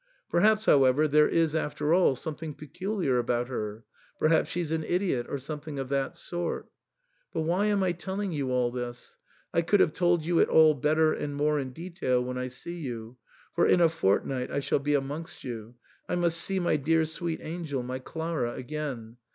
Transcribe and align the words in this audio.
Perhaps, 0.31 0.65
however, 0.65 1.07
there 1.07 1.29
is 1.29 1.53
after 1.53 1.93
all 1.93 2.15
some 2.15 2.33
thing 2.35 2.55
peculiar 2.55 3.19
about 3.19 3.49
her; 3.49 3.83
perhaps 4.17 4.49
she's 4.49 4.71
an 4.71 4.83
idiot 4.83 5.27
or 5.29 5.37
something 5.37 5.77
of 5.77 5.89
that 5.89 6.17
sort 6.17 6.71
But 7.31 7.41
why 7.41 7.67
am 7.67 7.83
I 7.83 7.91
telling 7.91 8.31
you 8.31 8.49
all 8.49 8.71
this? 8.71 9.17
I 9.53 9.61
could 9.61 9.79
have 9.79 9.93
told 9.93 10.23
you 10.25 10.39
it 10.39 10.49
all 10.49 10.73
better 10.73 11.13
and 11.13 11.35
more 11.35 11.59
in 11.59 11.71
detail 11.71 12.19
when 12.23 12.39
I 12.39 12.47
see 12.47 12.79
you. 12.79 13.17
For 13.53 13.67
in 13.67 13.79
a 13.79 13.89
fortnight 13.89 14.49
I 14.49 14.59
shall 14.59 14.79
be 14.79 14.95
amongst 14.95 15.43
you. 15.43 15.75
I 16.09 16.15
must 16.15 16.39
see 16.41 16.59
my 16.59 16.77
dear 16.77 17.05
sweet 17.05 17.39
angel, 17.43 17.83
my 17.83 17.99
Clara, 17.99 18.55
again. 18.55 19.17